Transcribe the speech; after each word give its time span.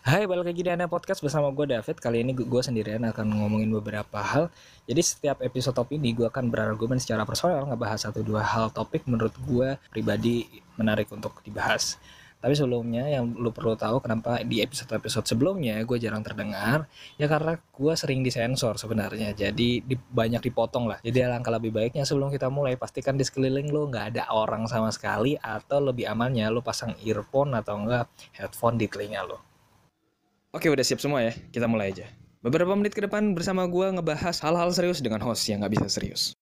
Hai, 0.00 0.24
balik 0.24 0.48
lagi 0.48 0.64
di 0.64 0.72
Anda 0.72 0.88
Podcast 0.88 1.20
bersama 1.20 1.52
gue 1.52 1.76
David. 1.76 2.00
Kali 2.00 2.24
ini 2.24 2.32
gue 2.32 2.62
sendirian 2.64 3.04
akan 3.04 3.36
ngomongin 3.36 3.68
beberapa 3.68 4.24
hal. 4.24 4.48
Jadi 4.88 4.96
setiap 5.04 5.44
episode 5.44 5.76
top 5.76 5.92
ini 5.92 6.16
gue 6.16 6.24
akan 6.24 6.48
berargumen 6.48 6.96
secara 6.96 7.28
personal 7.28 7.68
ngebahas 7.68 8.08
satu 8.08 8.24
dua 8.24 8.40
hal 8.40 8.72
topik 8.72 9.04
menurut 9.04 9.36
gue 9.44 9.76
pribadi 9.92 10.48
menarik 10.80 11.04
untuk 11.12 11.44
dibahas. 11.44 12.00
Tapi 12.40 12.56
sebelumnya 12.56 13.12
yang 13.12 13.28
lu 13.36 13.52
perlu 13.52 13.76
tahu 13.76 14.00
kenapa 14.00 14.40
di 14.40 14.64
episode-episode 14.64 15.28
sebelumnya 15.28 15.76
gue 15.84 16.00
jarang 16.00 16.24
terdengar 16.24 16.88
ya 17.20 17.28
karena 17.28 17.60
gue 17.60 17.92
sering 17.92 18.24
disensor 18.24 18.80
sebenarnya. 18.80 19.36
Jadi 19.36 19.84
di, 19.84 20.00
banyak 20.00 20.48
dipotong 20.48 20.88
lah. 20.88 20.96
Jadi 21.04 21.28
alangkah 21.28 21.52
lebih 21.52 21.76
baiknya 21.76 22.08
sebelum 22.08 22.32
kita 22.32 22.48
mulai 22.48 22.80
pastikan 22.80 23.20
di 23.20 23.28
sekeliling 23.28 23.68
lu 23.68 23.92
nggak 23.92 24.16
ada 24.16 24.32
orang 24.32 24.64
sama 24.64 24.88
sekali 24.88 25.36
atau 25.36 25.92
lebih 25.92 26.08
amannya 26.08 26.48
lu 26.48 26.64
pasang 26.64 26.96
earphone 27.04 27.52
atau 27.52 27.76
enggak 27.76 28.08
headphone 28.32 28.80
di 28.80 28.88
telinga 28.88 29.28
lu. 29.28 29.49
Oke 30.50 30.66
udah 30.66 30.82
siap 30.82 30.98
semua 30.98 31.22
ya, 31.22 31.30
kita 31.54 31.70
mulai 31.70 31.94
aja. 31.94 32.10
Beberapa 32.42 32.74
menit 32.74 32.90
ke 32.90 33.06
depan 33.06 33.38
bersama 33.38 33.70
gue 33.70 33.86
ngebahas 33.94 34.34
hal-hal 34.42 34.74
serius 34.74 34.98
dengan 34.98 35.22
host 35.22 35.46
yang 35.46 35.62
nggak 35.62 35.78
bisa 35.78 35.86
serius. 35.86 36.34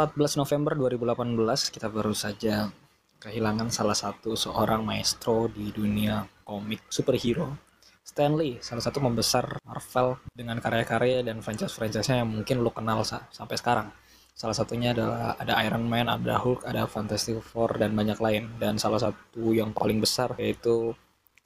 14 0.00 0.40
November 0.40 0.72
2018 0.80 1.76
kita 1.76 1.92
baru 1.92 2.16
saja 2.16 2.72
kehilangan 3.20 3.68
salah 3.68 3.94
satu 3.94 4.32
seorang 4.32 4.80
maestro 4.80 5.46
di 5.52 5.68
dunia 5.68 6.24
komik 6.42 6.88
superhero 6.88 7.70
Stanley, 8.00 8.58
salah 8.58 8.82
satu 8.82 8.98
membesar 8.98 9.62
Marvel 9.62 10.18
dengan 10.34 10.58
karya-karya 10.58 11.22
dan 11.22 11.38
franchise-franchise-nya 11.44 12.26
yang 12.26 12.30
mungkin 12.32 12.58
lo 12.58 12.74
kenal 12.74 13.06
sa 13.06 13.30
sampai 13.30 13.54
sekarang. 13.54 13.94
Salah 14.34 14.56
satunya 14.56 14.90
adalah 14.90 15.38
ada 15.38 15.54
Iron 15.62 15.86
Man, 15.86 16.10
ada 16.10 16.42
Hulk, 16.42 16.66
ada 16.66 16.90
Fantastic 16.90 17.38
Four 17.38 17.78
dan 17.78 17.94
banyak 17.94 18.18
lain. 18.18 18.58
Dan 18.58 18.82
salah 18.82 18.98
satu 18.98 19.54
yang 19.54 19.70
paling 19.70 20.02
besar 20.02 20.34
yaitu 20.42 20.90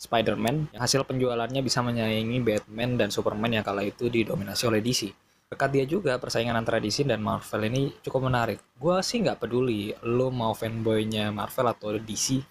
Spider-Man 0.01 0.73
yang 0.73 0.81
hasil 0.81 1.05
penjualannya 1.05 1.61
bisa 1.61 1.85
menyaingi 1.85 2.41
Batman 2.41 2.97
dan 2.97 3.13
Superman 3.13 3.61
yang 3.61 3.65
kala 3.67 3.85
itu 3.85 4.09
didominasi 4.09 4.65
oleh 4.65 4.81
DC 4.81 5.24
berkat 5.55 5.71
dia 5.71 5.87
juga 5.87 6.19
persaingan 6.19 6.59
antara 6.59 6.83
DC 6.83 7.07
dan 7.07 7.23
Marvel 7.23 7.71
ini 7.71 7.95
cukup 8.03 8.27
menarik. 8.27 8.59
Gue 8.75 8.99
sih 9.07 9.23
nggak 9.23 9.47
peduli 9.47 9.95
lo 10.03 10.35
mau 10.35 10.51
fanboynya 10.51 11.31
Marvel 11.31 11.71
atau 11.71 11.95
DC, 11.95 12.43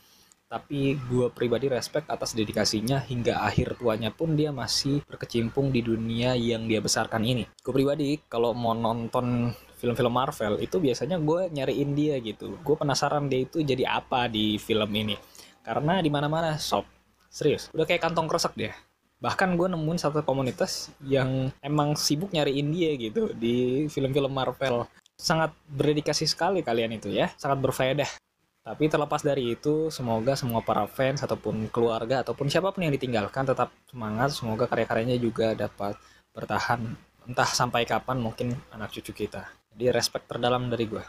tapi 0.48 0.96
gue 0.96 1.28
pribadi 1.36 1.68
respect 1.68 2.08
atas 2.08 2.32
dedikasinya 2.32 3.04
hingga 3.04 3.44
akhir 3.44 3.76
tuanya 3.76 4.16
pun 4.16 4.40
dia 4.40 4.56
masih 4.56 5.04
berkecimpung 5.04 5.76
di 5.76 5.84
dunia 5.84 6.32
yang 6.40 6.64
dia 6.64 6.80
besarkan 6.80 7.28
ini. 7.28 7.44
Gue 7.60 7.76
pribadi 7.76 8.24
kalau 8.32 8.56
mau 8.56 8.72
nonton 8.72 9.52
film-film 9.76 10.16
Marvel 10.16 10.64
itu 10.64 10.80
biasanya 10.80 11.20
gue 11.20 11.52
nyariin 11.52 11.92
dia 11.92 12.16
gitu. 12.24 12.56
Gue 12.64 12.80
penasaran 12.80 13.28
dia 13.28 13.44
itu 13.44 13.60
jadi 13.60 14.00
apa 14.00 14.32
di 14.32 14.56
film 14.56 14.88
ini. 14.96 15.20
Karena 15.60 16.00
di 16.00 16.08
mana-mana 16.08 16.56
shop. 16.56 16.88
Serius, 17.28 17.68
udah 17.76 17.84
kayak 17.84 18.00
kantong 18.00 18.32
kresek 18.32 18.56
dia 18.56 18.72
bahkan 19.24 19.56
gue 19.56 19.72
nemuin 19.72 19.96
satu 20.04 20.20
komunitas 20.28 20.92
yang 21.00 21.48
emang 21.64 21.96
sibuk 21.96 22.36
nyariin 22.36 22.68
dia 22.76 22.92
gitu 23.00 23.32
di 23.32 23.88
film-film 23.88 24.36
Marvel. 24.36 24.84
Sangat 25.16 25.56
berdedikasi 25.72 26.28
sekali 26.28 26.60
kalian 26.60 27.00
itu 27.00 27.08
ya 27.08 27.32
sangat 27.40 27.64
berfaedah. 27.64 28.12
Tapi 28.64 28.92
terlepas 28.92 29.24
dari 29.24 29.56
itu 29.56 29.88
semoga 29.88 30.36
semua 30.36 30.60
para 30.60 30.84
fans 30.92 31.24
ataupun 31.24 31.72
keluarga 31.72 32.20
ataupun 32.20 32.52
siapa 32.52 32.76
pun 32.76 32.84
yang 32.84 32.92
ditinggalkan 32.92 33.48
tetap 33.48 33.72
semangat 33.88 34.36
semoga 34.36 34.68
karya-karyanya 34.68 35.16
juga 35.16 35.56
dapat 35.56 35.96
bertahan 36.36 36.84
entah 37.24 37.48
sampai 37.48 37.88
kapan 37.88 38.20
mungkin 38.20 38.52
anak 38.76 38.92
cucu 38.92 39.16
kita. 39.16 39.48
Jadi 39.72 39.88
respect 39.96 40.28
terdalam 40.28 40.68
dari 40.68 40.84
gue 40.84 41.04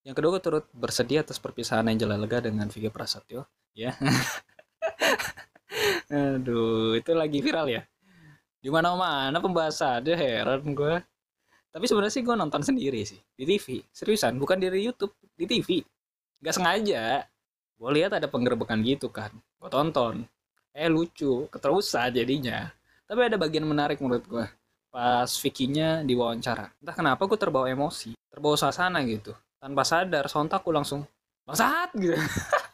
yang 0.00 0.16
kedua 0.16 0.40
gue 0.40 0.42
turut 0.42 0.64
bersedia 0.72 1.20
atas 1.20 1.36
perpisahan 1.36 1.84
Angela 1.84 2.16
Lega 2.16 2.40
dengan 2.40 2.72
Vicky 2.72 2.88
Prasetyo. 2.88 3.44
Ya 3.76 3.94
Aduh, 6.10 6.98
itu 6.98 7.10
lagi 7.14 7.38
viral 7.40 7.66
ya. 7.70 7.82
Di 8.60 8.68
mana-mana 8.68 9.40
pembahasannya 9.40 10.14
heran 10.14 10.76
gue. 10.76 11.00
Tapi 11.70 11.84
sebenarnya 11.86 12.14
sih 12.18 12.22
gue 12.26 12.34
nonton 12.34 12.62
sendiri 12.66 13.06
sih 13.06 13.20
di 13.38 13.46
TV. 13.46 13.78
Seriusan, 13.94 14.36
bukan 14.36 14.58
dari 14.58 14.82
YouTube, 14.82 15.14
di 15.38 15.46
TV. 15.46 15.80
Gak 16.42 16.58
sengaja. 16.58 17.22
Gue 17.78 17.90
lihat 17.96 18.18
ada 18.18 18.26
penggerbekan 18.26 18.82
gitu 18.82 19.08
kan. 19.08 19.30
Gue 19.56 19.70
tonton. 19.70 20.26
Eh 20.74 20.90
lucu, 20.90 21.46
keterusan 21.48 22.10
jadinya. 22.12 22.68
Tapi 23.06 23.20
ada 23.26 23.38
bagian 23.38 23.64
menarik 23.64 24.02
menurut 24.02 24.26
gue. 24.26 24.46
Pas 24.90 25.30
Vicky-nya 25.30 26.02
diwawancara. 26.02 26.74
Entah 26.82 26.94
kenapa 26.98 27.22
gue 27.30 27.38
terbawa 27.38 27.70
emosi, 27.70 28.18
terbawa 28.26 28.58
suasana 28.58 28.98
gitu. 29.06 29.30
Tanpa 29.62 29.86
sadar, 29.86 30.26
sontak 30.26 30.66
gue 30.66 30.74
langsung 30.74 31.06
bangsat 31.46 31.94
gitu. 31.94 32.18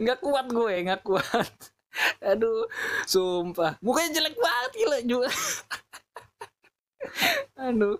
nggak 0.00 0.18
kuat 0.24 0.46
gue 0.48 0.74
nggak 0.88 1.02
kuat. 1.04 1.52
Aduh 2.30 2.64
sumpah. 3.04 3.76
Mukanya 3.84 4.20
jelek 4.20 4.36
banget 4.38 4.72
gila 4.78 4.98
juga 5.04 5.28
aduh. 7.68 7.96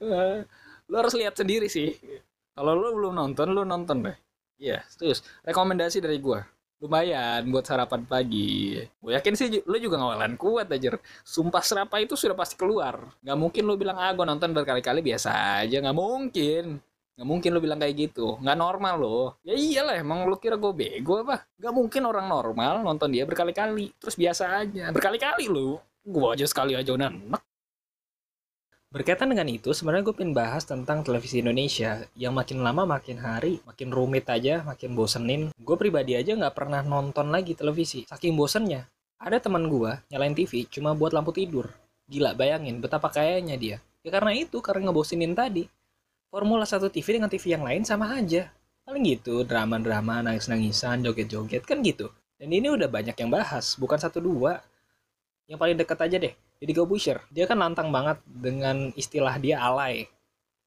Uh, 0.00 0.44
lo 0.88 0.94
harus 1.00 1.16
lihat 1.16 1.36
sendiri 1.36 1.68
sih. 1.68 1.96
Kalau 2.52 2.76
lo 2.76 2.92
belum 2.96 3.16
nonton 3.16 3.52
lo 3.52 3.64
nonton 3.64 4.08
deh. 4.08 4.16
Iya 4.62 4.78
yeah, 4.78 4.80
terus 4.96 5.26
rekomendasi 5.42 5.98
dari 5.98 6.22
gue 6.22 6.38
lumayan 6.82 7.46
buat 7.54 7.62
sarapan 7.62 8.02
pagi. 8.02 8.82
Gue 8.98 9.14
yakin 9.14 9.38
sih 9.38 9.62
lo 9.62 9.78
juga 9.78 10.02
ngawalan 10.02 10.34
kuat 10.34 10.66
aja 10.66 10.98
sumpah 11.22 11.62
serapa 11.62 12.02
itu 12.02 12.18
sudah 12.18 12.34
pasti 12.34 12.58
keluar. 12.58 12.98
Nggak 13.22 13.38
mungkin 13.38 13.62
lo 13.70 13.78
bilang 13.78 14.02
ah 14.02 14.10
gue 14.10 14.26
nonton 14.26 14.50
berkali-kali 14.50 14.98
biasa 14.98 15.62
aja. 15.62 15.78
Nggak 15.78 15.96
mungkin 15.96 16.82
Gak 17.22 17.30
mungkin 17.30 17.54
lo 17.54 17.62
bilang 17.62 17.78
kayak 17.78 17.94
gitu. 17.94 18.34
Gak 18.42 18.58
normal 18.58 18.98
lo. 18.98 19.38
Ya 19.46 19.54
iyalah 19.54 19.94
emang 19.94 20.26
lo 20.26 20.42
kira 20.42 20.58
gue 20.58 20.74
bego 20.74 21.22
apa? 21.22 21.46
Gak 21.54 21.70
mungkin 21.70 22.02
orang 22.02 22.26
normal 22.26 22.82
nonton 22.82 23.14
dia 23.14 23.22
berkali-kali. 23.22 23.94
Terus 23.94 24.18
biasa 24.18 24.66
aja. 24.66 24.90
Berkali-kali 24.90 25.46
lo. 25.46 25.78
Gue 26.02 26.34
aja 26.34 26.42
sekali 26.50 26.74
aja 26.74 26.90
udah 26.90 27.14
enak. 27.14 27.42
Berkaitan 28.90 29.30
dengan 29.30 29.46
itu, 29.46 29.70
sebenarnya 29.70 30.10
gue 30.10 30.18
pengen 30.18 30.34
bahas 30.34 30.66
tentang 30.66 31.06
televisi 31.06 31.38
Indonesia 31.38 32.02
yang 32.18 32.34
makin 32.34 32.60
lama 32.60 32.84
makin 32.84 33.22
hari 33.22 33.62
makin 33.64 33.94
rumit 33.94 34.26
aja, 34.26 34.66
makin 34.66 34.98
bosenin. 34.98 35.54
Gue 35.62 35.78
pribadi 35.78 36.18
aja 36.18 36.34
nggak 36.34 36.58
pernah 36.58 36.82
nonton 36.82 37.30
lagi 37.30 37.54
televisi, 37.54 38.02
saking 38.04 38.34
bosennya. 38.34 38.90
Ada 39.22 39.46
teman 39.46 39.70
gue 39.70 39.94
nyalain 40.10 40.34
TV 40.34 40.66
cuma 40.66 40.98
buat 40.98 41.14
lampu 41.14 41.30
tidur. 41.30 41.70
Gila, 42.10 42.34
bayangin 42.34 42.82
betapa 42.82 43.14
kayanya 43.14 43.54
dia. 43.54 43.78
Ya 44.02 44.10
karena 44.10 44.34
itu, 44.34 44.58
karena 44.58 44.90
ngebosenin 44.90 45.38
tadi. 45.38 45.70
Formula 46.32 46.64
satu 46.64 46.88
TV 46.88 47.20
dengan 47.20 47.28
TV 47.28 47.52
yang 47.52 47.60
lain 47.60 47.84
sama 47.84 48.16
aja. 48.16 48.48
Paling 48.88 49.04
gitu, 49.04 49.44
drama-drama, 49.44 50.24
nangis-nangisan, 50.24 51.04
joget-joget, 51.04 51.68
kan 51.68 51.84
gitu. 51.84 52.08
Dan 52.40 52.48
ini 52.56 52.72
udah 52.72 52.88
banyak 52.88 53.12
yang 53.12 53.28
bahas, 53.28 53.76
bukan 53.76 54.00
satu 54.00 54.16
dua. 54.16 54.64
Yang 55.44 55.58
paling 55.60 55.76
dekat 55.76 55.98
aja 56.00 56.16
deh, 56.16 56.32
jadi 56.56 56.72
Gobusher. 56.72 57.20
Dia 57.28 57.44
kan 57.44 57.60
lantang 57.60 57.92
banget 57.92 58.16
dengan 58.24 58.96
istilah 58.96 59.36
dia 59.36 59.60
alay. 59.60 60.08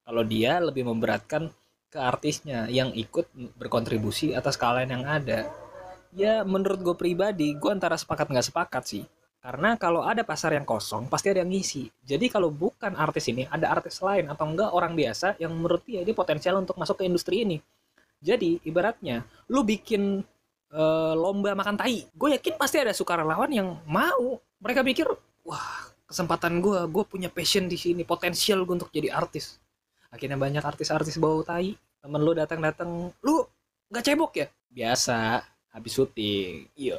Kalau 0.06 0.22
dia 0.22 0.62
lebih 0.62 0.86
memberatkan 0.86 1.50
ke 1.90 1.98
artisnya 1.98 2.70
yang 2.70 2.94
ikut 2.94 3.26
berkontribusi 3.58 4.38
atas 4.38 4.62
kealayan 4.62 5.02
yang 5.02 5.06
ada. 5.10 5.50
Ya 6.14 6.46
menurut 6.46 6.78
gue 6.86 6.94
pribadi, 6.94 7.58
gue 7.58 7.72
antara 7.74 7.98
sepakat 7.98 8.30
nggak 8.30 8.54
sepakat 8.54 8.84
sih. 8.86 9.04
Karena 9.46 9.78
kalau 9.78 10.02
ada 10.02 10.26
pasar 10.26 10.58
yang 10.58 10.66
kosong, 10.66 11.06
pasti 11.06 11.30
ada 11.30 11.46
yang 11.46 11.54
ngisi. 11.54 11.86
Jadi 12.02 12.34
kalau 12.34 12.50
bukan 12.50 12.98
artis 12.98 13.30
ini, 13.30 13.46
ada 13.46 13.78
artis 13.78 14.02
lain 14.02 14.26
atau 14.26 14.50
enggak 14.50 14.74
orang 14.74 14.98
biasa 14.98 15.38
yang 15.38 15.54
menurut 15.54 15.86
dia 15.86 16.02
dia 16.02 16.18
potensial 16.18 16.58
untuk 16.58 16.74
masuk 16.82 16.98
ke 16.98 17.06
industri 17.06 17.46
ini. 17.46 17.62
Jadi 18.26 18.58
ibaratnya, 18.66 19.22
lu 19.54 19.62
bikin 19.62 20.26
uh, 20.74 21.14
lomba 21.14 21.54
makan 21.54 21.78
tai, 21.78 22.10
gue 22.10 22.30
yakin 22.42 22.58
pasti 22.58 22.82
ada 22.82 22.90
sukarelawan 22.90 23.54
yang 23.54 23.78
mau. 23.86 24.42
Mereka 24.66 24.82
pikir, 24.82 25.06
wah 25.46 25.94
kesempatan 26.10 26.58
gue, 26.58 26.82
gue 26.90 27.04
punya 27.06 27.30
passion 27.30 27.70
di 27.70 27.78
sini, 27.78 28.02
potensial 28.02 28.66
gue 28.66 28.82
untuk 28.82 28.90
jadi 28.90 29.14
artis. 29.14 29.62
Akhirnya 30.10 30.42
banyak 30.42 30.66
artis-artis 30.66 31.22
bau 31.22 31.46
tai, 31.46 31.78
temen 32.02 32.22
lu 32.26 32.34
datang-datang, 32.34 33.14
lu 33.22 33.46
nggak 33.94 34.10
cebok 34.10 34.42
ya? 34.42 34.50
Biasa, 34.74 35.46
habis 35.70 35.94
syuting, 35.94 36.66
iya 36.74 36.98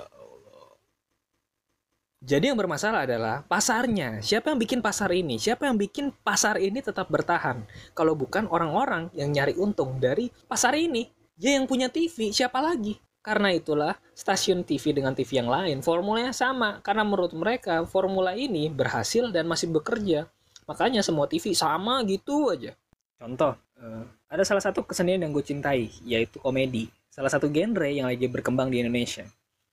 jadi 2.24 2.48
yang 2.48 2.56
bermasalah 2.56 3.04
adalah 3.04 3.44
pasarnya. 3.44 4.24
Siapa 4.24 4.48
yang 4.48 4.56
bikin 4.56 4.80
pasar 4.80 5.12
ini? 5.12 5.36
Siapa 5.36 5.68
yang 5.68 5.76
bikin 5.76 6.08
pasar 6.24 6.56
ini 6.56 6.80
tetap 6.80 7.12
bertahan? 7.12 7.60
Kalau 7.92 8.16
bukan 8.16 8.48
orang-orang 8.48 9.12
yang 9.12 9.28
nyari 9.36 9.52
untung 9.60 10.00
dari 10.00 10.32
pasar 10.48 10.72
ini. 10.80 11.12
Ya 11.36 11.52
yang 11.52 11.68
punya 11.68 11.92
TV, 11.92 12.32
siapa 12.32 12.64
lagi? 12.64 12.96
Karena 13.20 13.52
itulah 13.52 14.00
stasiun 14.16 14.64
TV 14.64 14.96
dengan 14.96 15.12
TV 15.12 15.44
yang 15.44 15.52
lain 15.52 15.84
formulanya 15.84 16.32
sama. 16.32 16.80
Karena 16.80 17.04
menurut 17.04 17.36
mereka 17.36 17.84
formula 17.84 18.32
ini 18.32 18.72
berhasil 18.72 19.28
dan 19.28 19.44
masih 19.44 19.68
bekerja. 19.68 20.24
Makanya 20.64 21.04
semua 21.04 21.28
TV 21.28 21.52
sama 21.52 22.00
gitu 22.08 22.48
aja. 22.48 22.72
Contoh, 23.20 23.52
uh, 23.76 24.02
ada 24.32 24.40
salah 24.42 24.64
satu 24.64 24.88
kesenian 24.88 25.20
yang 25.20 25.36
gue 25.36 25.44
cintai, 25.44 25.92
yaitu 26.08 26.40
komedi. 26.40 26.88
salah 27.16 27.32
satu 27.32 27.48
genre 27.48 27.88
yang 27.88 28.12
lagi 28.12 28.28
berkembang 28.28 28.68
di 28.68 28.84
Indonesia. 28.84 29.24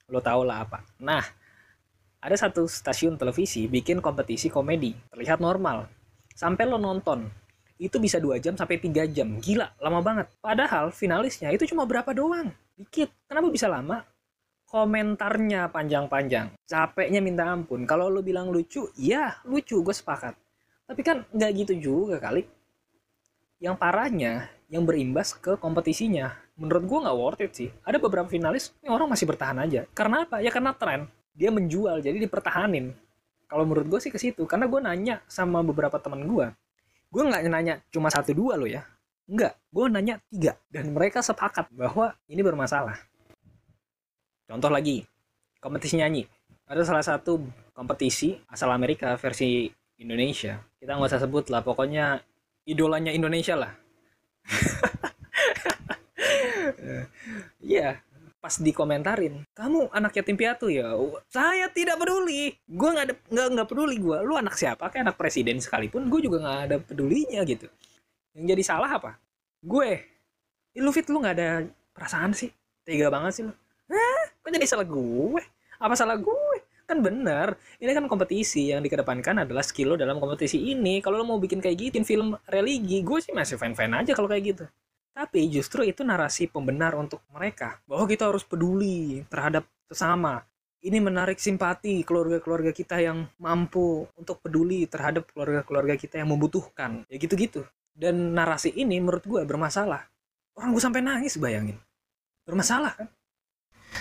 Lo 0.08 0.24
tau 0.24 0.48
lah 0.48 0.64
apa. 0.64 0.80
Nah, 0.96 1.20
ada 2.24 2.40
satu 2.40 2.64
stasiun 2.64 3.20
televisi 3.20 3.68
bikin 3.68 4.00
kompetisi 4.00 4.48
komedi, 4.48 4.96
terlihat 5.12 5.44
normal. 5.44 5.92
Sampai 6.32 6.64
lo 6.64 6.80
nonton, 6.80 7.28
itu 7.76 8.00
bisa 8.00 8.16
dua 8.16 8.40
jam 8.40 8.56
sampai 8.56 8.80
tiga 8.80 9.04
jam. 9.04 9.36
Gila, 9.36 9.76
lama 9.76 10.00
banget. 10.00 10.32
Padahal 10.40 10.88
finalisnya 10.88 11.52
itu 11.52 11.68
cuma 11.68 11.84
berapa 11.84 12.16
doang. 12.16 12.48
Dikit. 12.80 13.12
Kenapa 13.28 13.52
bisa 13.52 13.68
lama? 13.68 14.08
Komentarnya 14.64 15.68
panjang-panjang. 15.68 16.56
Capeknya 16.64 17.20
minta 17.20 17.44
ampun. 17.44 17.84
Kalau 17.84 18.08
lo 18.08 18.24
bilang 18.24 18.48
lucu, 18.48 18.88
ya 18.96 19.36
lucu, 19.44 19.84
gue 19.84 19.94
sepakat. 19.94 20.32
Tapi 20.88 21.00
kan 21.04 21.28
nggak 21.28 21.50
gitu 21.60 21.72
juga 21.76 22.16
kali. 22.18 22.48
Yang 23.60 23.76
parahnya, 23.76 24.48
yang 24.72 24.88
berimbas 24.88 25.36
ke 25.36 25.60
kompetisinya. 25.60 26.32
Menurut 26.56 26.88
gue 26.88 26.98
nggak 27.04 27.18
worth 27.20 27.44
it 27.44 27.52
sih. 27.52 27.70
Ada 27.84 28.00
beberapa 28.00 28.26
finalis, 28.26 28.72
yang 28.80 28.96
orang 28.96 29.12
masih 29.12 29.28
bertahan 29.28 29.60
aja. 29.60 29.84
Karena 29.92 30.24
apa? 30.24 30.40
Ya 30.40 30.48
karena 30.48 30.72
tren. 30.72 31.06
Dia 31.34 31.50
menjual, 31.50 31.98
jadi 31.98 32.16
dipertahanin. 32.16 32.94
Kalau 33.50 33.66
menurut 33.66 33.86
gue 33.90 34.00
sih 34.00 34.10
ke 34.14 34.18
situ. 34.18 34.46
Karena 34.46 34.70
gue 34.70 34.80
nanya 34.80 35.20
sama 35.26 35.60
beberapa 35.66 35.98
teman 35.98 36.24
gue. 36.24 36.46
Gue 37.10 37.22
nggak 37.26 37.42
nanya 37.50 37.82
cuma 37.90 38.10
satu 38.10 38.34
dua 38.34 38.54
lo 38.54 38.66
ya. 38.66 38.86
Enggak, 39.26 39.58
gue 39.74 39.84
nanya 39.90 40.14
tiga. 40.30 40.54
Dan 40.70 40.94
mereka 40.94 41.20
sepakat 41.20 41.70
bahwa 41.74 42.14
ini 42.30 42.40
bermasalah. 42.40 42.98
Contoh 44.46 44.70
lagi, 44.70 45.02
kompetisi 45.58 45.98
nyanyi. 45.98 46.28
Ada 46.64 46.86
salah 46.86 47.04
satu 47.04 47.42
kompetisi 47.74 48.38
asal 48.48 48.70
Amerika 48.70 49.18
versi 49.18 49.68
Indonesia. 49.98 50.62
Kita 50.78 50.96
nggak 50.96 51.10
usah 51.10 51.22
sebut 51.22 51.50
lah, 51.50 51.60
pokoknya 51.60 52.22
idolanya 52.64 53.10
Indonesia 53.12 53.58
lah. 53.58 53.72
Iya, 57.64 57.96
pas 58.44 58.60
dikomentarin, 58.60 59.40
kamu 59.56 59.88
anak 59.88 60.20
yatim 60.20 60.36
piatu 60.36 60.68
ya? 60.68 60.92
Saya 61.32 61.64
tidak 61.72 61.96
peduli. 61.96 62.52
Gue 62.68 62.92
nggak 62.92 63.04
ada 63.08 63.14
nggak 63.32 63.46
nggak 63.56 63.68
peduli 63.72 63.96
gue. 63.96 64.20
Lu 64.20 64.36
anak 64.36 64.60
siapa? 64.60 64.92
Kayak 64.92 65.08
anak 65.08 65.16
presiden 65.16 65.64
sekalipun, 65.64 66.12
gue 66.12 66.28
juga 66.28 66.44
nggak 66.44 66.60
ada 66.68 66.76
pedulinya 66.76 67.40
gitu. 67.48 67.72
Yang 68.36 68.44
jadi 68.52 68.62
salah 68.68 69.00
apa? 69.00 69.16
Gue. 69.64 70.04
Lu 70.76 70.92
fit 70.92 71.08
lu 71.08 71.24
nggak 71.24 71.34
ada 71.40 71.64
perasaan 71.96 72.36
sih? 72.36 72.52
Tega 72.84 73.08
banget 73.08 73.32
sih 73.32 73.42
lu. 73.48 73.52
Hah? 73.88 74.24
Kok 74.44 74.52
jadi 74.52 74.68
salah 74.68 74.84
gue? 74.84 75.42
Apa 75.80 75.96
salah 75.96 76.20
gue? 76.20 76.56
Kan 76.84 77.00
bener, 77.00 77.56
ini 77.80 77.96
kan 77.96 78.04
kompetisi 78.12 78.68
yang 78.68 78.84
dikedepankan 78.84 79.48
adalah 79.48 79.64
skill 79.64 79.92
lo 79.92 79.96
dalam 79.96 80.20
kompetisi 80.20 80.60
ini. 80.68 81.00
Kalau 81.00 81.16
lo 81.16 81.24
mau 81.24 81.40
bikin 81.40 81.64
kayak 81.64 81.80
gitu, 81.80 82.04
film 82.04 82.36
religi, 82.44 83.00
gue 83.00 83.18
sih 83.24 83.32
masih 83.32 83.56
fan-fan 83.56 83.96
aja 83.96 84.12
kalau 84.12 84.28
kayak 84.28 84.52
gitu. 84.52 84.64
Tapi 85.14 85.46
justru 85.46 85.86
itu 85.86 86.02
narasi 86.02 86.50
pembenar 86.50 86.98
untuk 86.98 87.22
mereka 87.30 87.78
bahwa 87.86 88.10
kita 88.10 88.26
harus 88.26 88.42
peduli 88.42 89.22
terhadap 89.30 89.62
sesama. 89.86 90.42
Ini 90.84 90.98
menarik 91.00 91.38
simpati 91.38 92.02
keluarga-keluarga 92.02 92.74
kita 92.74 92.98
yang 92.98 93.24
mampu 93.38 94.04
untuk 94.18 94.42
peduli 94.42 94.84
terhadap 94.90 95.30
keluarga-keluarga 95.30 95.94
kita 95.94 96.18
yang 96.18 96.34
membutuhkan. 96.34 97.06
Ya 97.06 97.16
gitu-gitu. 97.16 97.62
Dan 97.94 98.34
narasi 98.34 98.74
ini 98.74 98.98
menurut 98.98 99.22
gue 99.22 99.40
bermasalah. 99.46 100.02
Orang 100.58 100.74
gue 100.74 100.82
sampai 100.82 101.00
nangis 101.00 101.38
bayangin. 101.38 101.78
Bermasalah 102.42 102.92
kan? 102.98 103.08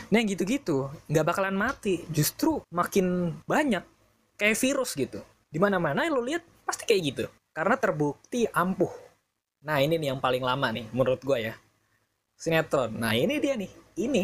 Nah 0.09 0.21
gitu-gitu 0.25 0.89
nggak 1.13 1.25
bakalan 1.30 1.56
mati. 1.56 2.04
Justru 2.09 2.66
makin 2.74 3.38
banyak 3.45 3.86
kayak 4.36 4.57
virus 4.57 4.98
gitu. 4.98 5.21
Di 5.48 5.62
mana-mana 5.62 6.09
lo 6.09 6.25
lihat 6.25 6.42
pasti 6.66 6.89
kayak 6.89 7.01
gitu. 7.06 7.25
Karena 7.54 7.77
terbukti 7.77 8.50
ampuh 8.50 9.03
Nah 9.63 9.80
ini 9.80 9.95
nih 9.95 10.12
yang 10.12 10.19
paling 10.19 10.44
lama 10.44 10.68
nih 10.75 10.92
menurut 10.92 11.24
gue 11.24 11.51
ya. 11.51 11.56
Sinetron. 12.36 13.00
Nah 13.00 13.15
ini 13.15 13.39
dia 13.39 13.56
nih. 13.56 13.71
Ini. 13.95 14.24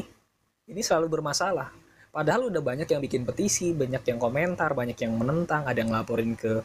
Ini 0.69 0.81
selalu 0.83 1.19
bermasalah. 1.19 1.71
Padahal 2.11 2.51
udah 2.51 2.59
banyak 2.59 2.89
yang 2.89 2.99
bikin 2.99 3.23
petisi, 3.23 3.71
banyak 3.71 4.03
yang 4.03 4.19
komentar, 4.19 4.75
banyak 4.75 4.97
yang 4.99 5.15
menentang, 5.15 5.63
ada 5.63 5.79
yang 5.79 5.93
laporin 5.93 6.35
ke 6.35 6.59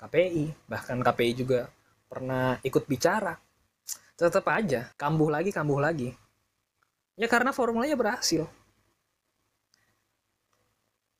KPI. 0.00 0.66
Bahkan 0.66 1.04
KPI 1.04 1.32
juga 1.36 1.68
pernah 2.08 2.56
ikut 2.64 2.88
bicara. 2.88 3.36
Tetap 4.16 4.48
aja, 4.48 4.88
kambuh 4.96 5.28
lagi, 5.28 5.52
kambuh 5.52 5.76
lagi. 5.76 6.16
Ya 7.20 7.28
karena 7.28 7.52
formulanya 7.52 7.98
berhasil. 7.98 8.48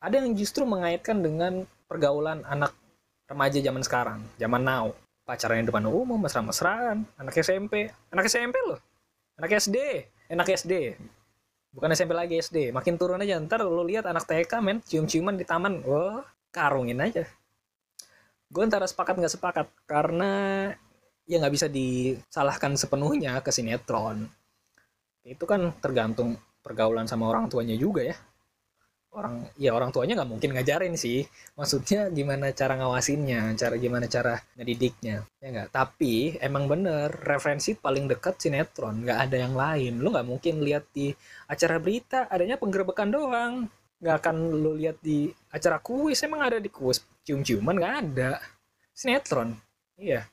Ada 0.00 0.24
yang 0.24 0.32
justru 0.32 0.64
mengaitkan 0.64 1.20
dengan 1.20 1.68
pergaulan 1.90 2.40
anak 2.48 2.72
remaja 3.28 3.58
zaman 3.60 3.82
sekarang, 3.84 4.20
zaman 4.40 4.62
now 4.62 4.94
pacaran 5.26 5.58
di 5.58 5.66
depan 5.66 5.84
umum 5.90 6.16
mesra-mesraan. 6.22 7.02
Anak 7.18 7.34
SMP 7.42 7.90
anak 8.14 8.30
SMP 8.30 8.56
loh. 8.62 8.78
Anak 9.36 9.50
SD 9.58 9.76
anak 10.30 10.48
SD 10.54 10.96
bukan 11.74 11.92
SMP 11.92 12.16
lagi 12.16 12.38
SD 12.38 12.70
makin 12.70 12.94
turun 12.94 13.20
aja. 13.20 13.36
Ntar 13.42 13.66
lo 13.66 13.82
lihat 13.82 14.06
anak 14.06 14.24
TK 14.24 14.52
men 14.62 14.78
cium-ciuman 14.86 15.34
di 15.34 15.42
taman. 15.42 15.82
Wah 15.82 16.22
karungin 16.54 17.02
aja. 17.02 17.26
Gue 18.46 18.62
antara 18.62 18.86
sepakat 18.86 19.18
nggak 19.18 19.34
sepakat. 19.34 19.66
Karena 19.90 20.70
ya 21.26 21.42
nggak 21.42 21.54
bisa 21.58 21.66
disalahkan 21.66 22.78
sepenuhnya 22.78 23.42
ke 23.42 23.50
sinetron. 23.50 24.30
Itu 25.26 25.42
kan 25.42 25.74
tergantung 25.82 26.38
pergaulan 26.62 27.10
sama 27.10 27.26
orang 27.26 27.50
tuanya 27.50 27.74
juga 27.74 28.06
ya 28.06 28.16
orang. 29.16 29.48
Ya 29.56 29.72
orang 29.72 29.90
tuanya 29.90 30.20
nggak 30.20 30.30
mungkin 30.30 30.50
ngajarin 30.52 30.94
sih. 30.94 31.24
Maksudnya 31.56 32.12
gimana 32.12 32.52
cara 32.52 32.76
ngawasinnya 32.76 33.56
cara 33.56 33.74
gimana 33.80 34.06
cara 34.06 34.36
ngedidiknya 34.54 35.24
ya 35.40 35.48
nggak? 35.48 35.68
Tapi 35.72 36.36
emang 36.38 36.68
bener 36.68 37.08
referensi 37.08 37.72
paling 37.72 38.06
dekat 38.06 38.36
sinetron 38.36 39.02
nggak 39.02 39.18
ada 39.28 39.36
yang 39.40 39.54
lain. 39.56 39.98
Lu 39.98 40.12
nggak 40.12 40.28
mungkin 40.28 40.60
lihat 40.60 40.84
di 40.92 41.10
acara 41.48 41.80
berita 41.80 42.28
adanya 42.28 42.60
penggerbekan 42.60 43.08
doang. 43.08 43.54
Nggak 43.96 44.16
akan 44.20 44.36
lu 44.52 44.76
lihat 44.76 45.00
di 45.00 45.32
acara 45.48 45.80
kuis 45.80 46.20
emang 46.20 46.44
ada 46.44 46.60
di 46.60 46.68
kuis. 46.68 47.00
Cium-ciuman 47.24 47.74
nggak 47.80 47.94
ada. 48.04 48.38
Sinetron 48.92 49.56
iya. 49.96 50.28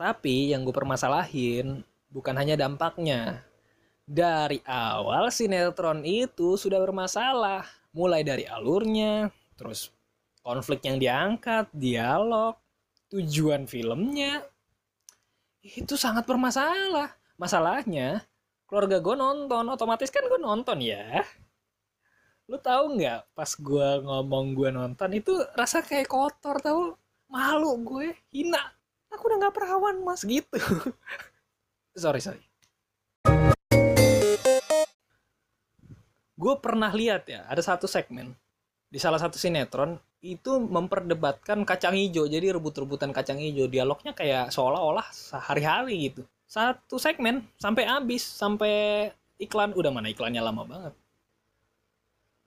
Tapi 0.00 0.50
yang 0.50 0.64
gue 0.64 0.72
permasalahin 0.72 1.84
bukan 2.10 2.34
hanya 2.34 2.58
dampaknya 2.58 3.44
dari 4.10 4.58
awal 4.66 5.30
sinetron 5.30 6.02
itu 6.02 6.58
sudah 6.58 6.82
bermasalah. 6.82 7.62
Mulai 7.94 8.26
dari 8.26 8.42
alurnya, 8.42 9.30
terus 9.54 9.94
konflik 10.42 10.82
yang 10.82 10.98
diangkat, 10.98 11.70
dialog, 11.70 12.58
tujuan 13.14 13.70
filmnya. 13.70 14.42
Itu 15.62 15.94
sangat 15.94 16.26
bermasalah. 16.26 17.14
Masalahnya, 17.38 18.26
keluarga 18.66 18.98
gue 18.98 19.14
nonton, 19.14 19.70
otomatis 19.70 20.10
kan 20.10 20.26
gue 20.26 20.40
nonton 20.42 20.82
ya. 20.82 21.22
Lu 22.50 22.58
tahu 22.58 22.98
nggak 22.98 23.30
pas 23.30 23.50
gue 23.54 23.88
ngomong 24.02 24.58
gue 24.58 24.70
nonton 24.74 25.10
itu 25.14 25.38
rasa 25.54 25.86
kayak 25.86 26.10
kotor 26.10 26.58
tau 26.58 26.98
malu 27.30 27.78
gue 27.86 28.10
hina 28.34 28.58
aku 29.06 29.30
udah 29.30 29.38
nggak 29.46 29.54
perawan 29.54 30.02
mas 30.02 30.26
gitu 30.26 30.58
sorry 32.02 32.18
sorry 32.18 32.42
gue 36.40 36.54
pernah 36.56 36.88
lihat 36.88 37.28
ya 37.28 37.44
ada 37.44 37.60
satu 37.60 37.84
segmen 37.84 38.32
di 38.88 38.96
salah 38.96 39.20
satu 39.20 39.36
sinetron 39.36 40.00
itu 40.20 40.60
memperdebatkan 40.60 41.64
kacang 41.64 41.96
hijau. 41.96 42.28
Jadi 42.28 42.52
rebut-rebutan 42.52 43.14
kacang 43.14 43.40
hijau. 43.40 43.70
Dialognya 43.70 44.12
kayak 44.12 44.52
seolah-olah 44.52 45.06
sehari-hari 45.14 46.12
gitu. 46.12 46.22
Satu 46.44 46.98
segmen 46.98 47.46
sampai 47.56 47.86
habis 47.88 48.20
sampai 48.26 49.08
iklan. 49.40 49.72
Udah 49.72 49.88
mana 49.94 50.12
iklannya 50.12 50.42
lama 50.42 50.66
banget. 50.66 50.92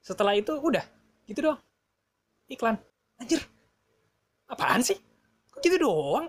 Setelah 0.04 0.36
itu 0.36 0.52
udah 0.54 0.84
gitu 1.26 1.50
doang. 1.50 1.60
Iklan. 2.46 2.76
Anjir 3.18 3.40
apaan 4.46 4.84
sih? 4.84 5.00
Kok 5.50 5.64
gitu 5.64 5.80
doang? 5.80 6.28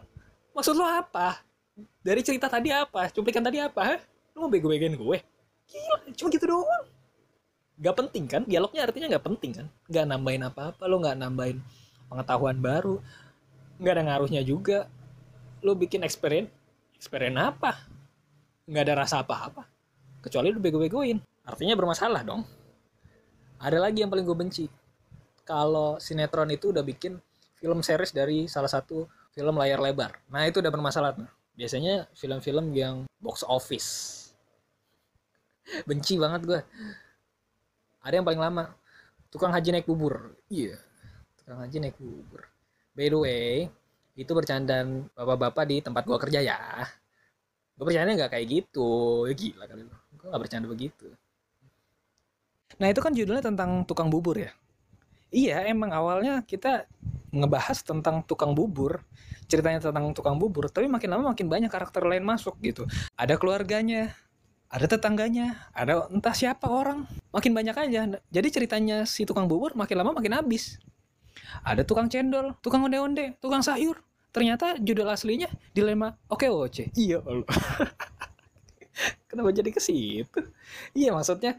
Maksud 0.56 0.80
lo 0.80 0.88
apa? 0.88 1.44
Dari 2.02 2.24
cerita 2.24 2.48
tadi 2.48 2.72
apa? 2.72 3.12
Cuplikan 3.12 3.44
tadi 3.44 3.60
apa? 3.60 4.00
Lo 4.32 4.48
mau 4.48 4.50
bego-begoin 4.50 4.96
gue? 4.96 5.18
Gila 5.68 5.98
cuma 6.16 6.30
gitu 6.32 6.48
doang 6.48 6.95
gak 7.80 7.96
penting 7.96 8.26
kan? 8.28 8.42
Dialognya 8.48 8.88
artinya 8.88 9.08
gak 9.12 9.26
penting 9.26 9.52
kan? 9.52 9.68
Gak 9.92 10.06
nambahin 10.08 10.48
apa-apa 10.48 10.84
lo 10.88 11.00
gak 11.04 11.20
nambahin 11.20 11.60
pengetahuan 12.08 12.60
baru 12.62 13.02
gak 13.80 13.94
ada 14.00 14.04
ngaruhnya 14.08 14.42
juga. 14.46 14.88
Lo 15.66 15.76
bikin 15.76 16.06
experience 16.06 16.52
experience 16.96 17.36
apa? 17.36 17.76
Gak 18.66 18.84
ada 18.88 19.04
rasa 19.04 19.22
apa-apa. 19.22 19.68
Kecuali 20.24 20.50
lo 20.50 20.60
bego-begoin. 20.64 21.20
Artinya 21.46 21.76
bermasalah 21.78 22.22
dong. 22.26 22.42
Ada 23.62 23.78
lagi 23.78 24.02
yang 24.02 24.10
paling 24.10 24.26
gue 24.26 24.38
benci. 24.38 24.66
Kalau 25.46 26.02
sinetron 26.02 26.50
itu 26.50 26.74
udah 26.74 26.82
bikin 26.82 27.22
film 27.62 27.86
series 27.86 28.10
dari 28.10 28.50
salah 28.50 28.70
satu 28.70 29.06
film 29.30 29.60
layar 29.62 29.78
lebar. 29.78 30.18
Nah 30.34 30.48
itu 30.50 30.64
udah 30.64 30.74
bermasalah 30.74 31.14
tuh. 31.14 31.30
Biasanya 31.54 32.10
film-film 32.18 32.74
yang 32.74 33.06
box 33.22 33.46
office. 33.46 33.90
Benci 35.86 36.18
banget 36.18 36.42
gue 36.46 36.62
ada 38.06 38.14
yang 38.22 38.26
paling 38.26 38.38
lama. 38.38 38.70
Tukang 39.34 39.50
haji 39.50 39.74
naik 39.74 39.90
bubur. 39.90 40.38
Iya 40.48 40.78
tukang 41.46 41.62
haji 41.62 41.78
naik 41.78 41.98
bubur. 42.02 42.42
By 42.98 43.14
the 43.14 43.20
way 43.22 43.50
itu 44.18 44.32
bercandaan 44.34 45.14
bapak-bapak 45.14 45.64
di 45.70 45.78
tempat 45.82 46.02
gua 46.10 46.18
kerja 46.18 46.42
ya. 46.42 46.58
Gue 47.78 47.86
percaya 47.86 48.10
nggak 48.10 48.32
kayak 48.34 48.48
gitu. 48.50 49.26
Ya 49.30 49.34
gila 49.38 49.66
kali 49.70 49.86
lo 49.86 49.96
gue 50.18 50.28
nggak 50.34 50.42
bercanda 50.42 50.66
begitu. 50.66 51.06
Nah 52.82 52.90
itu 52.90 52.98
kan 52.98 53.14
judulnya 53.14 53.46
tentang 53.46 53.86
tukang 53.86 54.10
bubur 54.10 54.42
ya? 54.42 54.50
Iya 55.30 55.70
emang 55.70 55.94
awalnya 55.94 56.42
kita 56.42 56.90
ngebahas 57.30 57.84
tentang 57.86 58.26
tukang 58.26 58.58
bubur 58.58 59.06
ceritanya 59.46 59.78
tentang 59.78 60.10
tukang 60.18 60.42
bubur 60.42 60.72
tapi 60.74 60.90
makin 60.90 61.12
lama 61.12 61.36
makin 61.36 61.46
banyak 61.46 61.70
karakter 61.70 62.02
lain 62.02 62.26
masuk 62.26 62.58
gitu. 62.66 62.90
Ada 63.14 63.38
keluarganya 63.38 64.18
ada 64.76 64.92
tetangganya 64.92 65.56
ada 65.72 66.12
entah 66.12 66.36
siapa 66.36 66.68
orang. 66.68 67.08
Makin 67.32 67.56
banyak 67.56 67.76
aja. 67.80 68.20
Jadi 68.28 68.48
ceritanya 68.52 69.08
si 69.08 69.24
tukang 69.24 69.48
bubur 69.48 69.72
makin 69.72 70.04
lama 70.04 70.12
makin 70.12 70.36
habis. 70.36 70.84
Ada 71.64 71.88
tukang 71.88 72.12
cendol 72.12 72.60
tukang 72.60 72.84
onde-onde 72.84 73.40
tukang 73.40 73.64
sayur. 73.64 74.04
Ternyata 74.36 74.76
judul 74.76 75.08
aslinya 75.08 75.48
dilema 75.72 76.12
oke 76.28 76.44
oce 76.52 76.92
iya 77.00 77.24
Allah 77.24 77.48
kenapa 79.32 79.56
jadi 79.56 79.72
ke 79.72 79.80
situ? 79.80 80.44
Iya 80.92 81.16
maksudnya 81.16 81.56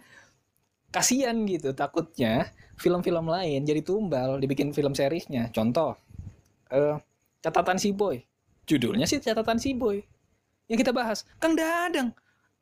kasihan 0.92 1.32
gitu 1.48 1.72
takutnya 1.72 2.52
film-film 2.76 3.32
lain 3.32 3.64
jadi 3.64 3.80
tumbal 3.80 4.36
dibikin 4.44 4.76
film 4.76 4.92
seriesnya. 4.92 5.48
Contoh 5.56 5.96
uh, 6.68 7.00
catatan 7.40 7.80
si 7.80 7.96
boy. 7.96 8.20
Judulnya 8.68 9.08
sih 9.08 9.24
catatan 9.24 9.56
si 9.56 9.72
boy 9.72 10.04
yang 10.68 10.76
kita 10.76 10.92
bahas. 10.92 11.24
Kang 11.40 11.56
Dadang 11.56 12.12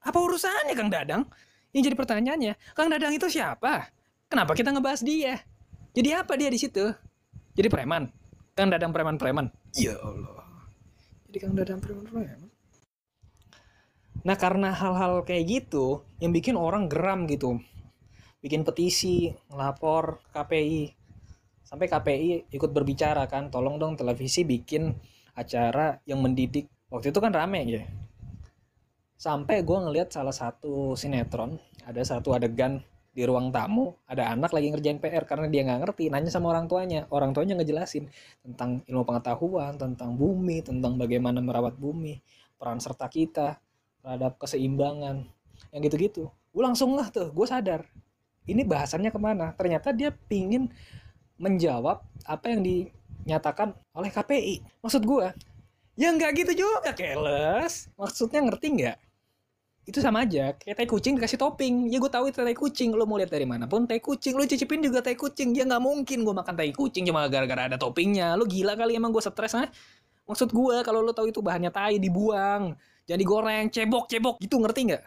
apa 0.05 0.19
urusannya 0.21 0.77
Kang 0.77 0.93
Dadang? 0.93 1.25
Yang 1.73 1.83
jadi 1.91 1.97
pertanyaannya 1.97 2.55
Kang 2.77 2.93
Dadang 2.93 3.17
itu 3.17 3.27
siapa? 3.33 3.89
Kenapa 4.29 4.53
kita 4.53 4.71
ngebahas 4.71 5.01
dia? 5.01 5.41
Jadi 5.97 6.09
apa 6.13 6.37
dia 6.37 6.53
di 6.53 6.61
situ? 6.61 6.93
Jadi 7.57 7.69
preman. 7.73 8.13
Kang 8.53 8.69
Dadang 8.69 8.93
preman-preman. 8.93 9.49
Ya 9.75 9.97
Allah. 9.99 10.45
Jadi 11.27 11.39
Kang 11.41 11.55
Dadang 11.57 11.81
preman-preman. 11.81 12.53
Nah 14.25 14.37
karena 14.41 14.73
hal-hal 14.73 15.25
kayak 15.25 15.45
gitu 15.49 16.05
yang 16.21 16.31
bikin 16.31 16.55
orang 16.55 16.87
geram 16.87 17.25
gitu. 17.27 17.61
Bikin 18.45 18.63
petisi, 18.63 19.33
ngelapor 19.49 20.21
KPI. 20.37 20.93
Sampai 21.65 21.89
KPI 21.89 22.53
ikut 22.53 22.71
berbicara 22.77 23.25
kan, 23.25 23.49
tolong 23.49 23.81
dong 23.81 23.97
televisi 23.97 24.45
bikin 24.45 24.93
acara 25.33 25.99
yang 26.05 26.21
mendidik. 26.21 26.69
Waktu 26.93 27.11
itu 27.11 27.19
kan 27.25 27.33
rame 27.33 27.65
ya. 27.65 27.83
Sampai 29.15 29.63
gue 29.63 29.79
ngeliat 29.79 30.11
salah 30.11 30.35
satu 30.35 30.99
sinetron, 30.99 31.57
ada 31.87 32.03
satu 32.03 32.35
adegan 32.35 32.83
di 33.15 33.23
ruang 33.23 33.55
tamu, 33.55 33.95
ada 34.11 34.35
anak 34.35 34.51
lagi 34.51 34.75
ngerjain 34.75 34.99
PR 34.99 35.23
karena 35.23 35.47
dia 35.47 35.63
nggak 35.63 35.81
ngerti, 35.87 36.11
nanya 36.11 36.35
sama 36.35 36.51
orang 36.51 36.67
tuanya. 36.67 37.07
Orang 37.15 37.31
tuanya 37.31 37.55
ngejelasin 37.55 38.11
tentang 38.43 38.83
ilmu 38.91 39.07
pengetahuan, 39.07 39.79
tentang 39.79 40.19
bumi, 40.19 40.67
tentang 40.67 40.99
bagaimana 40.99 41.39
merawat 41.39 41.79
bumi, 41.79 42.19
peran 42.59 42.83
serta 42.83 43.07
kita 43.07 43.63
terhadap 44.03 44.35
keseimbangan, 44.43 45.23
yang 45.71 45.81
gitu-gitu. 45.87 46.27
Gue 46.51 46.63
langsung 46.67 46.93
lah 46.99 47.07
tuh, 47.15 47.31
gue 47.31 47.47
sadar 47.47 47.87
ini 48.45 48.63
bahasannya 48.67 49.09
ke 49.09 49.21
mana? 49.21 49.57
Ternyata 49.57 49.95
dia 49.95 50.13
pingin 50.13 50.69
menjawab 51.41 52.05
apa 52.29 52.47
yang 52.47 52.63
dinyatakan 52.63 53.75
oleh 53.91 54.11
KPI 54.11 54.63
maksud 54.79 55.03
gue 55.03 55.35
ya 55.99 56.15
nggak 56.15 56.31
gitu 56.45 56.67
juga 56.67 56.95
keles. 56.95 57.91
Maksudnya 57.99 58.43
ngerti 58.43 58.67
nggak 58.71 58.97
itu 59.85 60.01
sama 60.01 60.25
aja 60.25 60.57
kayak 60.57 60.81
tai 60.81 60.89
kucing 60.89 61.21
dikasih 61.21 61.37
topping. 61.37 61.93
Ya 61.93 62.01
gue 62.01 62.09
tahu 62.09 62.33
itu 62.33 62.41
tai 62.41 62.57
kucing. 62.57 62.97
Lo 62.97 63.05
mau 63.05 63.21
lihat 63.21 63.29
dari 63.29 63.45
mana 63.45 63.69
pun 63.69 63.85
tai 63.85 64.01
kucing. 64.01 64.33
Lo 64.33 64.49
cicipin 64.49 64.81
juga 64.81 65.05
tai 65.05 65.13
kucing. 65.13 65.53
Ya 65.53 65.69
nggak 65.69 65.83
mungkin 65.85 66.25
gue 66.25 66.35
makan 66.35 66.55
tai 66.57 66.73
kucing 66.73 67.05
cuma 67.05 67.29
gara-gara 67.29 67.69
ada 67.69 67.77
toppingnya. 67.77 68.33
Lo 68.41 68.49
gila 68.49 68.81
kali 68.81 68.97
emang 68.97 69.13
gue 69.13 69.21
stres 69.21 69.53
ah 69.53 69.69
maksud 70.25 70.57
gue 70.57 70.81
kalau 70.89 71.05
lo 71.05 71.13
tahu 71.13 71.29
itu 71.29 71.45
bahannya 71.45 71.69
tai 71.69 72.01
dibuang 72.01 72.73
jadi 73.05 73.21
goreng 73.29 73.69
cebok 73.69 74.09
cebok. 74.09 74.41
Gitu 74.41 74.57
ngerti 74.57 74.81
nggak? 74.89 75.03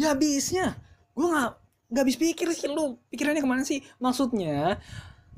Ya 0.00 0.16
habisnya. 0.16 0.80
Gue 1.12 1.28
nggak 1.28 1.50
nggak 1.92 2.02
habis 2.08 2.16
pikir 2.16 2.48
sih. 2.56 2.72
Lu 2.72 2.96
pikirannya 3.12 3.44
ke 3.44 3.48
mana 3.48 3.68
sih? 3.68 3.84
Maksudnya 4.00 4.80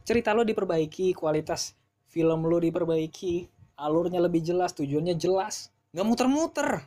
cerita 0.07 0.31
lo 0.39 0.47
diperbaiki 0.47 1.19
kualitas 1.19 1.75
film 2.07 2.47
lo 2.47 2.63
diperbaiki 2.63 3.51
alurnya 3.75 4.23
lebih 4.23 4.47
jelas 4.47 4.71
tujuannya 4.79 5.19
jelas. 5.19 5.75
Nggak 5.91 6.07
muter-muter 6.07 6.87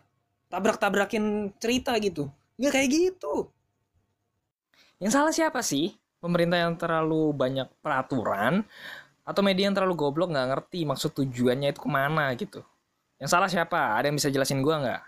tabrak-tabrakin 0.52 1.56
cerita 1.56 1.96
gitu. 2.04 2.28
Nggak 2.60 2.72
kayak 2.76 2.90
gitu. 2.92 3.48
Yang 5.00 5.12
salah 5.16 5.34
siapa 5.34 5.64
sih? 5.64 5.96
Pemerintah 6.22 6.60
yang 6.60 6.78
terlalu 6.78 7.34
banyak 7.34 7.66
peraturan 7.82 8.62
atau 9.26 9.42
media 9.42 9.66
yang 9.66 9.74
terlalu 9.74 9.98
goblok 9.98 10.30
nggak 10.30 10.48
ngerti 10.54 10.86
maksud 10.86 11.18
tujuannya 11.18 11.74
itu 11.74 11.82
ke 11.82 11.90
mana 11.90 12.30
gitu? 12.38 12.62
Yang 13.18 13.30
salah 13.32 13.50
siapa? 13.50 13.98
Ada 13.98 14.12
yang 14.12 14.18
bisa 14.20 14.30
jelasin 14.30 14.62
gue 14.62 14.76
nggak? 14.76 15.02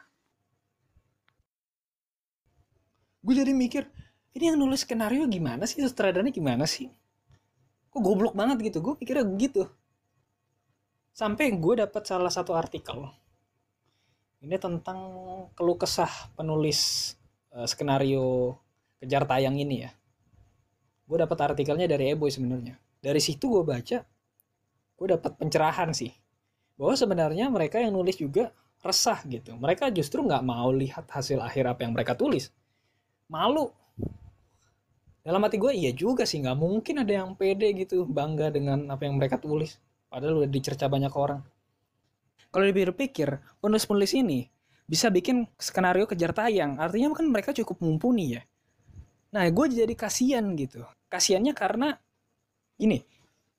Gue 3.23 3.33
jadi 3.37 3.53
mikir 3.53 3.85
ini 4.33 4.49
yang 4.49 4.57
nulis 4.57 4.81
skenario 4.81 5.29
gimana 5.29 5.69
sih? 5.69 5.83
Sutradaranya 5.85 6.33
gimana 6.33 6.65
sih? 6.65 6.89
Kok 7.93 8.01
goblok 8.01 8.33
banget 8.33 8.73
gitu? 8.73 8.81
Gue 8.81 8.97
pikirnya 8.97 9.29
gitu. 9.37 9.69
Sampai 11.13 11.53
gue 11.53 11.85
dapat 11.85 12.01
salah 12.09 12.33
satu 12.33 12.57
artikel 12.57 13.05
ini 14.43 14.59
tentang 14.59 14.99
keluh 15.55 15.79
kesah 15.79 16.11
penulis 16.35 17.13
uh, 17.55 17.63
skenario 17.63 18.59
kejar 18.99 19.23
tayang 19.23 19.55
ini 19.55 19.87
ya. 19.87 19.91
Gue 21.07 21.23
dapat 21.23 21.55
artikelnya 21.55 21.87
dari 21.87 22.11
Eboy 22.11 22.27
sebenarnya. 22.27 22.75
Dari 22.99 23.23
situ 23.23 23.47
gue 23.47 23.63
baca 23.63 24.03
gue 24.93 25.07
dapat 25.07 25.31
pencerahan 25.39 25.95
sih. 25.95 26.11
Bahwa 26.75 26.93
sebenarnya 26.99 27.47
mereka 27.47 27.79
yang 27.79 27.95
nulis 27.95 28.19
juga 28.19 28.51
resah 28.83 29.23
gitu. 29.31 29.55
Mereka 29.55 29.95
justru 29.95 30.19
nggak 30.19 30.43
mau 30.43 30.75
lihat 30.75 31.07
hasil 31.07 31.39
akhir 31.39 31.63
apa 31.71 31.87
yang 31.87 31.95
mereka 31.95 32.11
tulis. 32.19 32.51
Malu. 33.31 33.71
Dalam 35.23 35.39
hati 35.39 35.55
gue 35.55 35.71
iya 35.71 35.95
juga 35.95 36.27
sih 36.27 36.43
nggak 36.43 36.59
mungkin 36.59 36.99
ada 36.99 37.23
yang 37.23 37.31
pede 37.39 37.71
gitu 37.79 38.03
bangga 38.03 38.51
dengan 38.51 38.91
apa 38.91 39.07
yang 39.07 39.15
mereka 39.15 39.39
tulis. 39.39 39.79
Padahal 40.11 40.43
udah 40.43 40.51
dicerca 40.51 40.91
banyak 40.91 41.15
orang 41.15 41.39
kalau 42.53 42.69
dipikir-pikir 42.69 43.41
penulis-penulis 43.59 44.13
ini 44.13 44.47
bisa 44.85 45.09
bikin 45.09 45.49
skenario 45.57 46.05
kejar 46.05 46.37
tayang 46.37 46.77
artinya 46.77 47.17
kan 47.17 47.25
mereka 47.25 47.49
cukup 47.51 47.81
mumpuni 47.81 48.37
ya 48.37 48.41
nah 49.33 49.49
gue 49.49 49.65
jadi 49.73 49.97
kasihan 49.97 50.45
gitu 50.53 50.85
kasihannya 51.09 51.57
karena 51.57 51.97
ini 52.77 53.01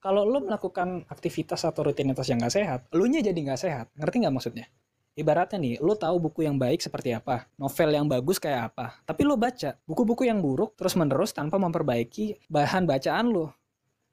kalau 0.05 0.29
lo 0.29 0.45
melakukan 0.45 1.09
aktivitas 1.09 1.65
atau 1.65 1.89
rutinitas 1.89 2.29
yang 2.29 2.45
gak 2.45 2.53
sehat, 2.53 2.81
lo 2.93 3.09
nya 3.09 3.25
jadi 3.25 3.41
gak 3.41 3.57
sehat. 3.57 3.87
Ngerti 3.97 4.21
gak 4.21 4.35
maksudnya? 4.37 4.69
Ibaratnya 5.17 5.57
nih, 5.57 5.75
lo 5.81 5.97
tahu 5.97 6.29
buku 6.29 6.45
yang 6.45 6.61
baik 6.61 6.85
seperti 6.85 7.17
apa, 7.17 7.49
novel 7.57 7.89
yang 7.89 8.05
bagus 8.05 8.37
kayak 8.37 8.75
apa, 8.75 9.01
tapi 9.09 9.25
lo 9.25 9.41
baca 9.41 9.81
buku-buku 9.89 10.29
yang 10.29 10.45
buruk 10.45 10.77
terus-menerus 10.77 11.33
tanpa 11.33 11.57
memperbaiki 11.57 12.37
bahan 12.53 12.85
bacaan 12.85 13.33
lo. 13.33 13.57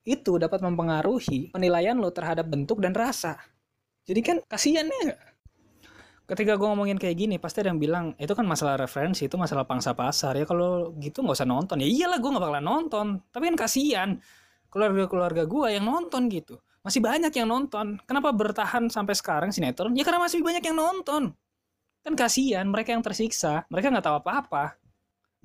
Itu 0.07 0.39
dapat 0.39 0.63
mempengaruhi 0.63 1.51
penilaian 1.51 1.99
lo 1.99 2.07
terhadap 2.07 2.47
bentuk 2.47 2.79
dan 2.79 2.95
rasa. 2.95 3.35
Jadi 4.05 4.21
kan 4.25 4.37
kasihan 4.49 4.87
ya 4.87 5.17
Ketika 6.25 6.55
gue 6.55 6.63
ngomongin 6.63 6.95
kayak 6.95 7.17
gini, 7.19 7.35
pasti 7.35 7.59
ada 7.59 7.75
yang 7.75 7.81
bilang, 7.81 8.15
itu 8.15 8.31
kan 8.31 8.47
masalah 8.47 8.79
referensi, 8.79 9.27
itu 9.27 9.35
masalah 9.35 9.67
pangsa 9.67 9.91
pasar. 9.91 10.31
Ya 10.39 10.47
kalau 10.47 10.95
gitu 10.95 11.27
nggak 11.27 11.35
usah 11.35 11.49
nonton. 11.49 11.83
Ya 11.83 11.91
iyalah 11.91 12.23
gue 12.23 12.29
nggak 12.31 12.39
bakalan 12.39 12.63
nonton. 12.63 13.07
Tapi 13.35 13.51
kan 13.51 13.57
kasihan 13.59 14.09
keluarga-keluarga 14.71 15.43
gue 15.43 15.67
yang 15.75 15.83
nonton 15.83 16.31
gitu 16.31 16.55
masih 16.81 17.01
banyak 17.01 17.33
yang 17.33 17.49
nonton. 17.49 18.01
Kenapa 18.09 18.33
bertahan 18.33 18.89
sampai 18.89 19.13
sekarang 19.13 19.53
sinetron? 19.53 19.93
Ya 19.93 20.01
karena 20.01 20.21
masih 20.21 20.41
banyak 20.41 20.65
yang 20.65 20.77
nonton. 20.77 21.33
Kan 22.01 22.13
kasihan 22.17 22.65
mereka 22.65 22.97
yang 22.97 23.05
tersiksa, 23.05 23.69
mereka 23.69 23.93
nggak 23.93 24.05
tahu 24.05 24.17
apa-apa. 24.25 24.81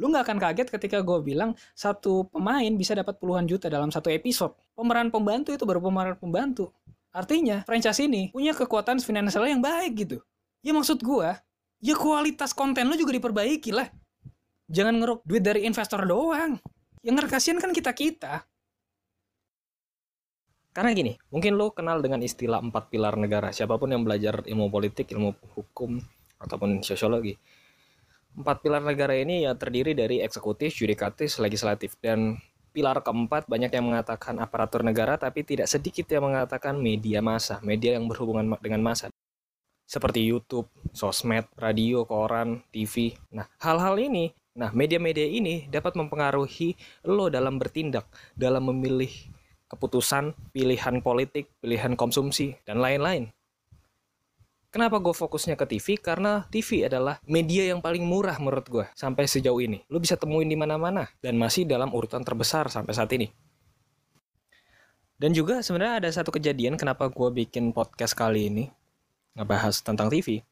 Lu 0.01 0.09
nggak 0.09 0.25
akan 0.29 0.39
kaget 0.41 0.69
ketika 0.73 0.99
gue 1.05 1.19
bilang 1.21 1.53
satu 1.77 2.29
pemain 2.29 2.73
bisa 2.77 2.97
dapat 2.97 3.21
puluhan 3.21 3.45
juta 3.45 3.69
dalam 3.69 3.93
satu 3.93 4.09
episode. 4.09 4.57
Pemeran 4.73 5.13
pembantu 5.13 5.53
itu 5.53 5.65
baru 5.69 5.81
pemeran 5.85 6.17
pembantu. 6.17 6.73
Artinya, 7.17 7.65
franchise 7.65 8.05
ini 8.05 8.29
punya 8.29 8.53
kekuatan 8.53 9.01
finansial 9.01 9.49
yang 9.49 9.65
baik 9.65 10.05
gitu. 10.05 10.21
Ya 10.61 10.77
maksud 10.77 11.01
gue, 11.01 11.33
ya 11.81 11.95
kualitas 11.97 12.53
konten 12.53 12.93
lu 12.93 12.97
juga 13.01 13.17
diperbaiki 13.17 13.73
lah. 13.73 13.89
Jangan 14.69 15.01
ngeruk 15.01 15.25
duit 15.25 15.41
dari 15.41 15.65
investor 15.65 16.05
doang. 16.05 16.61
Yang 17.01 17.15
ngerkasian 17.25 17.57
kan 17.57 17.73
kita-kita. 17.73 18.45
Karena 20.77 20.93
gini, 20.93 21.17
mungkin 21.33 21.57
lo 21.57 21.73
kenal 21.73 22.05
dengan 22.05 22.21
istilah 22.21 22.61
empat 22.61 22.93
pilar 22.93 23.17
negara. 23.17 23.49
Siapa 23.49 23.81
pun 23.81 23.97
yang 23.97 24.05
belajar 24.05 24.45
ilmu 24.45 24.69
politik, 24.69 25.09
ilmu 25.09 25.33
hukum, 25.57 25.97
ataupun 26.37 26.85
sosiologi. 26.85 27.33
Empat 28.37 28.61
pilar 28.61 28.85
negara 28.85 29.17
ini 29.17 29.49
ya 29.49 29.57
terdiri 29.57 29.97
dari 29.97 30.21
eksekutif, 30.21 30.77
yudikatif, 30.77 31.41
legislatif. 31.41 31.97
Dan 31.97 32.37
pilar 32.77 33.01
keempat 33.01 33.49
banyak 33.49 33.73
yang 33.73 33.89
mengatakan 33.89 34.37
aparatur 34.37 34.85
negara, 34.85 35.17
tapi 35.17 35.41
tidak 35.41 35.65
sedikit 35.65 36.05
yang 36.13 36.29
mengatakan 36.29 36.77
media 36.77 37.25
massa, 37.25 37.57
media 37.65 37.97
yang 37.97 38.05
berhubungan 38.05 38.53
dengan 38.61 38.85
massa. 38.85 39.09
Seperti 39.89 40.21
YouTube, 40.21 40.69
sosmed, 40.93 41.49
radio, 41.57 42.05
koran, 42.05 42.61
TV. 42.69 43.17
Nah, 43.33 43.49
hal-hal 43.65 43.97
ini, 43.97 44.29
nah 44.53 44.69
media-media 44.77 45.25
ini 45.25 45.65
dapat 45.73 45.97
mempengaruhi 45.97 46.77
lo 47.09 47.33
dalam 47.33 47.57
bertindak, 47.57 48.05
dalam 48.37 48.69
memilih 48.69 49.09
keputusan, 49.73 50.37
pilihan 50.53 51.01
politik, 51.01 51.49
pilihan 51.65 51.97
konsumsi, 51.97 52.61
dan 52.69 52.85
lain-lain. 52.85 53.33
Kenapa 54.75 54.99
gue 55.01 55.15
fokusnya 55.15 55.55
ke 55.55 55.65
TV? 55.65 55.97
Karena 55.97 56.45
TV 56.51 56.85
adalah 56.85 57.23
media 57.25 57.71
yang 57.71 57.81
paling 57.81 58.03
murah 58.05 58.37
menurut 58.43 58.67
gue 58.67 58.85
sampai 58.93 59.25
sejauh 59.25 59.63
ini. 59.63 59.87
Lu 59.89 60.03
bisa 60.03 60.19
temuin 60.19 60.51
di 60.51 60.59
mana-mana 60.59 61.09
dan 61.23 61.39
masih 61.39 61.65
dalam 61.65 61.93
urutan 61.95 62.21
terbesar 62.27 62.69
sampai 62.69 62.93
saat 62.93 63.11
ini. 63.15 63.31
Dan 65.17 65.33
juga 65.33 65.65
sebenarnya 65.65 66.05
ada 66.05 66.11
satu 66.13 66.29
kejadian 66.29 66.77
kenapa 66.77 67.09
gue 67.09 67.29
bikin 67.33 67.73
podcast 67.73 68.13
kali 68.13 68.53
ini 68.53 68.65
ngebahas 69.33 69.81
tentang 69.81 70.13
TV. 70.13 70.45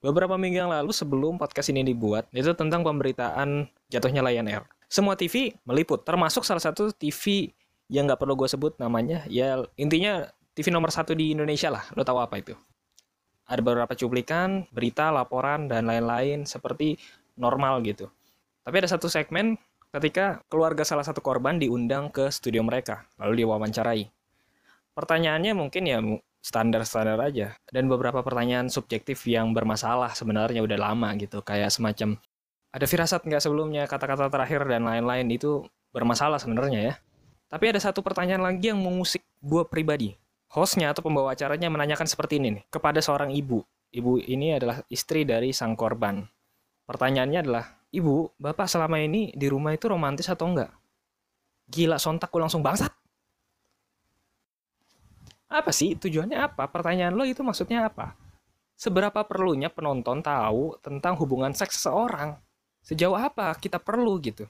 Beberapa 0.00 0.36
minggu 0.40 0.64
yang 0.64 0.72
lalu 0.72 0.92
sebelum 0.92 1.36
podcast 1.36 1.72
ini 1.72 1.84
dibuat, 1.84 2.28
itu 2.32 2.52
tentang 2.56 2.84
pemberitaan 2.84 3.68
jatuhnya 3.88 4.24
Lion 4.24 4.48
Air. 4.48 4.64
Semua 4.88 5.16
TV 5.16 5.56
meliput, 5.64 6.04
termasuk 6.04 6.44
salah 6.44 6.62
satu 6.62 6.88
TV 6.92 7.52
yang 7.92 8.08
nggak 8.08 8.20
perlu 8.20 8.36
gue 8.36 8.48
sebut 8.48 8.76
namanya, 8.80 9.24
ya 9.26 9.60
intinya 9.76 10.28
TV 10.56 10.72
nomor 10.72 10.88
satu 10.88 11.12
di 11.12 11.36
Indonesia 11.36 11.68
lah, 11.68 11.84
lo 11.92 12.00
tahu 12.00 12.22
apa 12.22 12.40
itu? 12.40 12.56
Ada 13.46 13.62
beberapa 13.62 13.94
cuplikan, 13.94 14.66
berita, 14.74 15.14
laporan, 15.14 15.70
dan 15.70 15.86
lain-lain 15.86 16.42
seperti 16.44 16.98
normal 17.38 17.82
gitu. 17.86 18.10
Tapi 18.66 18.74
ada 18.82 18.90
satu 18.90 19.06
segmen 19.06 19.54
ketika 19.94 20.42
keluarga 20.50 20.82
salah 20.82 21.06
satu 21.06 21.22
korban 21.22 21.62
diundang 21.62 22.10
ke 22.10 22.26
studio 22.34 22.66
mereka, 22.66 23.06
lalu 23.22 23.46
diwawancarai. 23.46 24.10
Pertanyaannya 24.98 25.52
mungkin 25.54 25.82
ya 25.86 25.98
standar-standar 26.42 27.18
aja, 27.22 27.54
dan 27.70 27.86
beberapa 27.86 28.22
pertanyaan 28.22 28.66
subjektif 28.66 29.22
yang 29.30 29.54
bermasalah 29.54 30.14
sebenarnya 30.14 30.62
udah 30.62 30.78
lama 30.78 31.14
gitu, 31.18 31.42
kayak 31.42 31.70
semacam 31.70 32.18
ada 32.74 32.84
firasat 32.84 33.24
nggak 33.24 33.40
sebelumnya, 33.40 33.88
kata-kata 33.88 34.28
terakhir, 34.28 34.68
dan 34.68 34.84
lain-lain 34.84 35.26
itu 35.32 35.64
bermasalah 35.96 36.36
sebenarnya 36.36 36.92
ya. 36.92 36.94
Tapi 37.46 37.72
ada 37.72 37.80
satu 37.80 38.02
pertanyaan 38.02 38.42
lagi 38.42 38.68
yang 38.68 38.82
mengusik 38.82 39.24
gue 39.40 39.62
pribadi 39.64 40.18
hostnya 40.52 40.94
atau 40.94 41.02
pembawa 41.02 41.34
acaranya 41.34 41.72
menanyakan 41.72 42.06
seperti 42.06 42.38
ini 42.38 42.60
nih 42.60 42.64
kepada 42.70 43.02
seorang 43.02 43.34
ibu. 43.34 43.64
Ibu 43.90 44.20
ini 44.26 44.58
adalah 44.58 44.82
istri 44.92 45.24
dari 45.24 45.54
sang 45.54 45.78
korban. 45.78 46.20
Pertanyaannya 46.86 47.40
adalah, 47.42 47.64
Ibu, 47.90 48.36
Bapak 48.38 48.68
selama 48.68 49.00
ini 49.00 49.32
di 49.32 49.46
rumah 49.48 49.72
itu 49.72 49.88
romantis 49.88 50.28
atau 50.28 50.52
enggak? 50.52 50.70
Gila, 51.66 51.98
sontakku 51.98 52.38
langsung 52.38 52.60
bangsat. 52.62 52.92
Apa 55.46 55.70
sih 55.70 55.94
tujuannya 55.94 56.36
apa? 56.36 56.66
Pertanyaan 56.68 57.14
lo 57.14 57.22
itu 57.22 57.40
maksudnya 57.40 57.86
apa? 57.86 58.18
Seberapa 58.76 59.24
perlunya 59.24 59.72
penonton 59.72 60.20
tahu 60.20 60.76
tentang 60.84 61.16
hubungan 61.16 61.54
seks 61.54 61.80
seseorang? 61.80 62.36
Sejauh 62.84 63.16
apa 63.16 63.54
kita 63.56 63.80
perlu 63.80 64.18
gitu? 64.20 64.44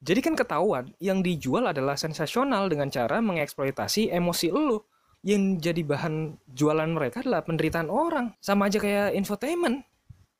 Jadi 0.00 0.20
kan 0.24 0.32
ketahuan, 0.32 0.88
yang 0.96 1.20
dijual 1.20 1.68
adalah 1.68 1.92
sensasional 1.92 2.72
dengan 2.72 2.88
cara 2.88 3.20
mengeksploitasi 3.20 4.08
emosi 4.08 4.48
lu. 4.48 4.80
Yang 5.20 5.60
jadi 5.60 5.82
bahan 5.84 6.40
jualan 6.48 6.88
mereka 6.88 7.20
adalah 7.20 7.44
penderitaan 7.44 7.92
orang. 7.92 8.32
Sama 8.40 8.72
aja 8.72 8.80
kayak 8.80 9.12
infotainment. 9.12 9.84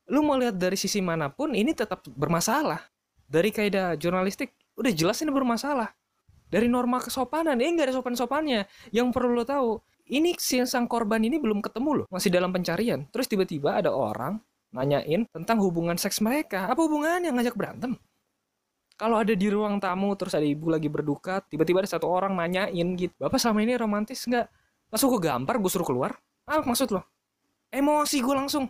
Lu 0.09 0.25
mau 0.25 0.33
lihat 0.41 0.57
dari 0.57 0.73
sisi 0.73 0.97
mana 0.97 1.29
pun, 1.29 1.53
ini 1.53 1.77
tetap 1.77 2.01
bermasalah. 2.09 2.81
Dari 3.29 3.53
kaidah 3.53 3.93
jurnalistik, 4.01 4.57
udah 4.73 4.89
jelas 4.89 5.21
ini 5.21 5.29
bermasalah. 5.29 5.93
Dari 6.49 6.65
norma 6.65 6.97
kesopanan, 6.97 7.61
ini 7.61 7.77
nggak 7.77 7.93
ada 7.93 7.95
sopan-sopannya. 8.01 8.65
Yang 8.89 9.07
perlu 9.13 9.37
lo 9.37 9.45
tahu, 9.45 9.77
ini 10.09 10.35
si 10.41 10.59
sang 10.65 10.89
korban 10.89 11.21
ini 11.21 11.37
belum 11.37 11.61
ketemu 11.61 12.03
loh, 12.03 12.05
masih 12.09 12.33
dalam 12.33 12.49
pencarian. 12.49 13.05
Terus 13.13 13.29
tiba-tiba 13.29 13.77
ada 13.77 13.93
orang 13.93 14.41
nanyain 14.73 15.23
tentang 15.31 15.61
hubungan 15.61 15.95
seks 15.95 16.19
mereka. 16.19 16.65
Apa 16.67 16.81
hubungannya 16.81 17.29
ngajak 17.31 17.55
berantem? 17.55 17.95
Kalau 19.01 19.17
ada 19.17 19.33
di 19.33 19.49
ruang 19.49 19.81
tamu 19.81 20.13
terus 20.13 20.37
ada 20.37 20.45
ibu 20.45 20.69
lagi 20.69 20.85
berduka 20.85 21.41
tiba-tiba 21.49 21.81
ada 21.81 21.89
satu 21.89 22.05
orang 22.05 22.37
nanyain 22.37 22.87
gitu 22.93 23.17
bapak 23.17 23.41
selama 23.41 23.65
ini 23.65 23.73
romantis 23.73 24.21
nggak? 24.29 24.45
Langsung 24.93 25.09
gue 25.17 25.21
gampar 25.25 25.57
gue 25.57 25.71
suruh 25.73 25.87
keluar. 25.89 26.13
Apa 26.45 26.61
maksud 26.61 26.93
lo? 26.93 27.01
Emosi 27.73 28.21
gue 28.21 28.35
langsung. 28.37 28.69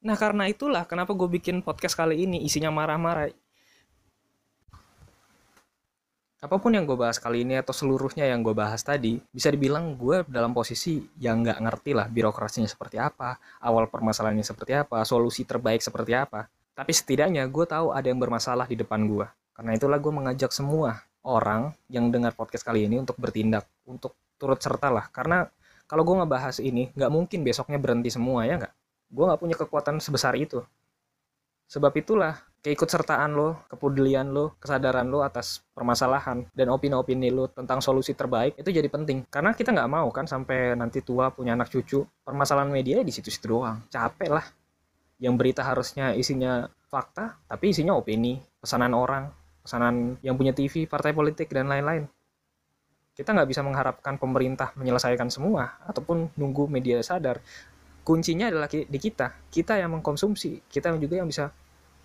Nah 0.00 0.16
karena 0.16 0.48
itulah 0.48 0.88
kenapa 0.88 1.12
gue 1.12 1.28
bikin 1.28 1.60
podcast 1.60 1.92
kali 1.92 2.24
ini 2.24 2.40
isinya 2.48 2.72
marah-marah 2.72 3.28
apa 6.36 6.62
pun 6.62 6.68
yang 6.68 6.86
gue 6.86 6.94
bahas 6.94 7.18
kali 7.18 7.42
ini 7.42 7.58
atau 7.58 7.74
seluruhnya 7.74 8.28
yang 8.28 8.44
gue 8.44 8.54
bahas 8.54 8.78
tadi 8.84 9.18
bisa 9.34 9.50
dibilang 9.50 9.98
gue 9.98 10.22
dalam 10.30 10.54
posisi 10.54 11.02
yang 11.18 11.42
nggak 11.42 11.58
ngerti 11.58 11.90
lah 11.96 12.06
birokrasinya 12.06 12.70
seperti 12.70 13.02
apa 13.02 13.40
awal 13.64 13.90
permasalahannya 13.90 14.46
seperti 14.46 14.78
apa 14.78 15.02
solusi 15.02 15.42
terbaik 15.42 15.82
seperti 15.82 16.14
apa 16.14 16.46
tapi 16.76 16.92
setidaknya 16.92 17.48
gue 17.48 17.64
tahu 17.64 17.96
ada 17.96 18.04
yang 18.04 18.20
bermasalah 18.20 18.68
di 18.68 18.76
depan 18.76 19.08
gue. 19.08 19.24
Karena 19.56 19.72
itulah 19.72 19.96
gue 19.96 20.12
mengajak 20.12 20.52
semua 20.52 21.00
orang 21.24 21.72
yang 21.88 22.12
dengar 22.12 22.36
podcast 22.36 22.60
kali 22.60 22.84
ini 22.84 23.00
untuk 23.00 23.16
bertindak, 23.16 23.64
untuk 23.88 24.12
turut 24.36 24.60
serta 24.60 24.92
lah. 24.92 25.08
Karena 25.08 25.48
kalau 25.88 26.04
gue 26.04 26.20
ngebahas 26.20 26.60
ini, 26.60 26.92
nggak 26.92 27.08
mungkin 27.08 27.40
besoknya 27.40 27.80
berhenti 27.80 28.12
semua 28.12 28.44
ya 28.44 28.60
nggak? 28.60 28.74
Gue 29.08 29.24
nggak 29.24 29.40
punya 29.40 29.56
kekuatan 29.56 29.96
sebesar 30.04 30.36
itu. 30.36 30.60
Sebab 31.66 31.96
itulah 31.96 32.36
keikutsertaan 32.60 33.32
lo, 33.32 33.64
kepedulian 33.72 34.28
lo, 34.30 34.54
kesadaran 34.60 35.08
lo 35.08 35.24
atas 35.24 35.64
permasalahan 35.72 36.44
dan 36.52 36.68
opini-opini 36.70 37.32
lo 37.32 37.48
tentang 37.48 37.80
solusi 37.80 38.12
terbaik 38.12 38.58
itu 38.60 38.68
jadi 38.68 38.86
penting. 38.92 39.24
Karena 39.32 39.56
kita 39.56 39.72
nggak 39.72 39.90
mau 39.90 40.12
kan 40.12 40.28
sampai 40.28 40.76
nanti 40.76 41.00
tua 41.00 41.32
punya 41.32 41.56
anak 41.56 41.72
cucu, 41.72 42.04
permasalahan 42.26 42.68
media 42.68 43.00
di 43.00 43.10
situ-situ 43.14 43.48
doang. 43.48 43.80
Capek 43.88 44.30
lah 44.30 44.46
yang 45.16 45.40
berita 45.40 45.64
harusnya 45.64 46.12
isinya 46.12 46.68
fakta 46.86 47.40
tapi 47.48 47.72
isinya 47.72 47.96
opini 47.96 48.36
pesanan 48.60 48.92
orang 48.92 49.32
pesanan 49.66 50.14
yang 50.22 50.38
punya 50.38 50.54
TV 50.54 50.86
partai 50.86 51.10
politik 51.10 51.50
dan 51.50 51.66
lain-lain. 51.66 52.06
Kita 53.16 53.34
nggak 53.34 53.48
bisa 53.50 53.66
mengharapkan 53.66 54.14
pemerintah 54.14 54.70
menyelesaikan 54.78 55.26
semua 55.26 55.82
ataupun 55.82 56.30
nunggu 56.38 56.70
media 56.70 57.02
sadar. 57.02 57.42
Kuncinya 58.06 58.46
adalah 58.46 58.70
di 58.70 58.98
kita. 59.02 59.34
Kita 59.50 59.74
yang 59.74 59.98
mengkonsumsi 59.98 60.70
kita 60.70 60.94
juga 60.94 61.18
yang 61.18 61.26
bisa 61.26 61.50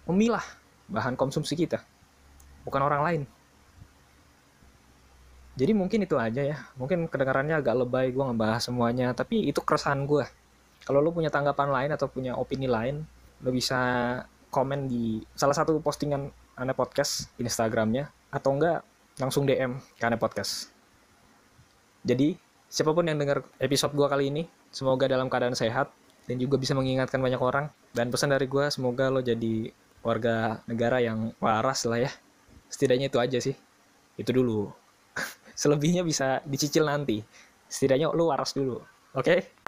memilah 0.09 0.41
bahan 0.89 1.13
konsumsi 1.13 1.53
kita 1.53 1.85
bukan 2.65 2.81
orang 2.81 3.01
lain. 3.05 3.21
Jadi 5.53 5.77
mungkin 5.77 6.01
itu 6.01 6.17
aja 6.17 6.41
ya. 6.41 6.57
Mungkin 6.79 7.05
kedengarannya 7.11 7.61
agak 7.61 7.75
lebay 7.85 8.09
gue 8.09 8.23
ngebahas 8.23 8.63
semuanya 8.63 9.13
tapi 9.13 9.45
itu 9.45 9.61
keresahan 9.61 10.09
gue 10.09 10.25
kalau 10.85 10.99
lo 10.99 11.13
punya 11.13 11.29
tanggapan 11.29 11.69
lain 11.69 11.91
atau 11.93 12.09
punya 12.09 12.33
opini 12.37 12.65
lain 12.65 13.05
lo 13.41 13.49
bisa 13.49 13.79
komen 14.51 14.85
di 14.85 15.23
salah 15.33 15.55
satu 15.55 15.79
postingan 15.79 16.29
Ane 16.59 16.73
Podcast 16.75 17.31
Instagramnya 17.39 18.11
atau 18.29 18.53
enggak 18.53 18.85
langsung 19.17 19.47
DM 19.47 19.79
ke 19.97 20.03
Ane 20.05 20.19
Podcast. 20.19 20.69
Jadi 22.01 22.35
siapa 22.67 22.91
pun 22.91 23.05
yang 23.05 23.17
dengar 23.17 23.45
episode 23.57 23.93
gue 23.93 24.07
kali 24.07 24.29
ini 24.29 24.43
semoga 24.69 25.05
dalam 25.05 25.29
keadaan 25.29 25.53
sehat 25.53 25.89
dan 26.25 26.37
juga 26.37 26.57
bisa 26.57 26.77
mengingatkan 26.77 27.21
banyak 27.21 27.41
orang. 27.41 27.69
Dan 27.95 28.09
pesan 28.09 28.33
dari 28.33 28.45
gue 28.45 28.69
semoga 28.69 29.09
lo 29.09 29.21
jadi 29.21 29.71
warga 30.01 30.61
negara 30.65 31.01
yang 31.01 31.33
waras 31.37 31.85
lah 31.85 32.05
ya. 32.05 32.11
Setidaknya 32.71 33.11
itu 33.11 33.17
aja 33.17 33.37
sih. 33.39 33.55
Itu 34.17 34.31
dulu. 34.33 34.71
Selebihnya 35.61 36.01
bisa 36.01 36.41
dicicil 36.47 36.87
nanti. 36.87 37.21
Setidaknya 37.69 38.11
lo 38.11 38.31
waras 38.31 38.53
dulu. 38.57 38.81
Oke? 39.11 39.23
okay? 39.23 39.60